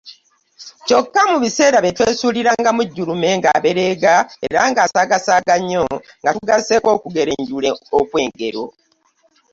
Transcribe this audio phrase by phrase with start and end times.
[0.87, 4.13] Kyokka mu biseera bye twesuulirangamu jjulume ng'abereega
[4.47, 5.83] era nga saagasaaga nnyo
[6.21, 8.63] nga tugasseeko okugerenjula okw'engero.